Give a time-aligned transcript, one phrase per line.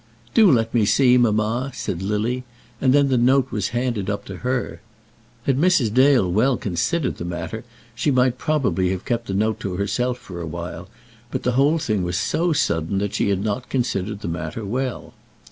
[0.33, 2.43] "Do let me see, mamma," said Lily;
[2.81, 4.81] and then the note was handed up to her.
[5.43, 5.93] Had Mrs.
[5.93, 10.41] Dale well considered the matter she might probably have kept the note to herself for
[10.41, 10.89] a while,
[11.29, 15.13] but the whole thing was so sudden that she had not considered the matter well.